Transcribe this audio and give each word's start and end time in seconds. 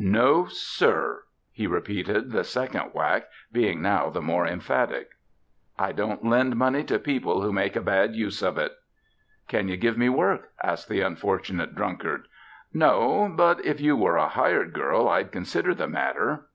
"No 0.00 0.44
sir," 0.48 1.24
he 1.50 1.66
repeated, 1.66 2.30
the 2.30 2.44
second 2.44 2.90
whack 2.92 3.24
being 3.50 3.82
now 3.82 4.10
the 4.10 4.22
more 4.22 4.46
emphatic. 4.46 5.08
"I 5.76 5.90
don't 5.90 6.24
lend 6.24 6.54
money 6.54 6.84
to 6.84 7.00
people 7.00 7.42
who 7.42 7.50
make 7.52 7.74
a 7.74 7.80
bad 7.80 8.14
use 8.14 8.40
of 8.40 8.58
it." 8.58 8.72
"Can 9.48 9.66
you 9.66 9.76
give 9.76 9.98
me 9.98 10.08
work?" 10.08 10.52
asked 10.62 10.88
the 10.88 11.00
unfortunate 11.00 11.74
drunkard. 11.74 12.28
"No! 12.72 13.28
But 13.34 13.64
if 13.66 13.80
you 13.80 13.96
were 13.96 14.16
a 14.18 14.28
hired 14.28 14.72
girl, 14.72 15.08
I'd 15.08 15.32
consider 15.32 15.74
the 15.74 15.88
matter." 15.88 16.46